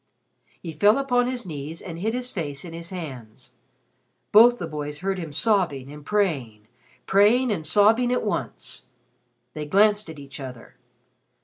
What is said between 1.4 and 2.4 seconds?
knees and hid his